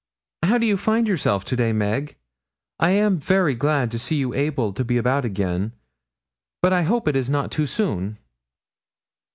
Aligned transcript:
'How 0.41 0.57
do 0.57 0.65
you 0.65 0.77
find 0.77 1.07
yourself 1.07 1.45
to 1.45 1.55
day, 1.55 1.71
Meg? 1.73 2.15
I 2.79 2.89
am 2.89 3.19
very 3.19 3.53
glad 3.53 3.91
to 3.91 3.99
see 3.99 4.15
you 4.15 4.33
able 4.33 4.73
to 4.73 4.83
be 4.83 4.97
about 4.97 5.25
again; 5.25 5.73
but 6.59 6.73
I 6.73 6.81
hope 6.81 7.07
it 7.07 7.15
is 7.15 7.29
not 7.29 7.51
too 7.51 7.67
soon.' 7.67 8.17